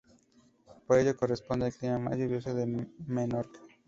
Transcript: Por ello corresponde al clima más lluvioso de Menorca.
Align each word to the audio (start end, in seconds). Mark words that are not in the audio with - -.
Por 0.87 0.97
ello 0.97 1.15
corresponde 1.15 1.67
al 1.67 1.73
clima 1.73 1.99
más 1.99 2.17
lluvioso 2.17 2.55
de 2.55 2.87
Menorca. 3.05 3.59